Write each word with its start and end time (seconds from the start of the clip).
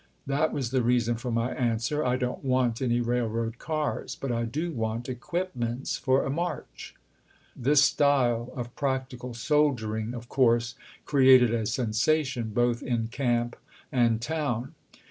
That 0.25 0.51
was 0.51 0.71
the 0.71 0.81
reason 0.81 1.13
for 1.13 1.29
my 1.31 1.51
answer. 1.51 2.03
I 2.03 2.17
don't 2.17 2.43
want 2.43 2.81
any 2.81 3.01
railroad 3.01 3.59
cars, 3.59 4.15
but 4.15 4.31
I 4.31 4.45
do 4.45 4.71
want 4.71 5.07
equip 5.07 5.55
ments 5.55 5.95
for 5.95 6.25
a 6.25 6.29
march." 6.31 6.95
This 7.55 7.83
style 7.83 8.51
of 8.55 8.75
practical 8.75 9.35
soldiering 9.35 10.15
of 10.15 10.27
course 10.27 10.73
cre 11.05 11.19
ated 11.21 11.53
a 11.53 11.67
sensation, 11.67 12.49
both 12.49 12.81
in 12.81 13.09
camp 13.09 13.55
and 13.91 14.19
town. 14.19 14.73